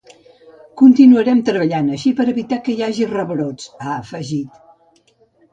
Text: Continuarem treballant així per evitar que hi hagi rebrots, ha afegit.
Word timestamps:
Continuarem 0.81 1.43
treballant 1.49 1.91
així 1.97 2.13
per 2.21 2.27
evitar 2.33 2.61
que 2.69 2.75
hi 2.77 2.81
hagi 2.87 3.07
rebrots, 3.15 3.71
ha 3.87 3.95
afegit. 3.99 5.09